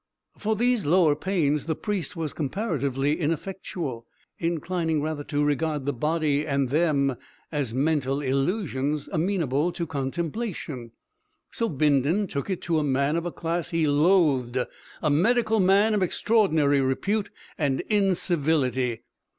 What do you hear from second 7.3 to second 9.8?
as mental illusions amenable